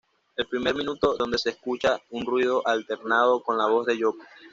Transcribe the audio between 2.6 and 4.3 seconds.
alternado con la voz de Yoko.